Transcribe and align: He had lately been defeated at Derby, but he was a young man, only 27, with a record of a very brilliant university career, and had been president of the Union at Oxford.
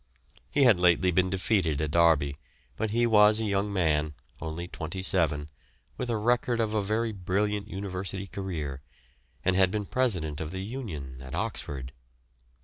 He 0.49 0.63
had 0.63 0.79
lately 0.79 1.11
been 1.11 1.29
defeated 1.29 1.79
at 1.79 1.91
Derby, 1.91 2.35
but 2.75 2.89
he 2.89 3.05
was 3.05 3.39
a 3.39 3.45
young 3.45 3.71
man, 3.71 4.15
only 4.41 4.67
27, 4.67 5.47
with 5.95 6.09
a 6.09 6.17
record 6.17 6.59
of 6.59 6.73
a 6.73 6.81
very 6.81 7.11
brilliant 7.11 7.67
university 7.67 8.25
career, 8.25 8.81
and 9.45 9.55
had 9.55 9.69
been 9.69 9.85
president 9.85 10.41
of 10.41 10.49
the 10.49 10.63
Union 10.65 11.21
at 11.21 11.35
Oxford. 11.35 11.93